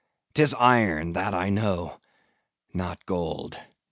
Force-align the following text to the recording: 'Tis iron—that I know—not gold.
'Tis 0.33 0.55
iron—that 0.55 1.35
I 1.35 1.51
know—not 1.51 3.05
gold. 3.05 3.59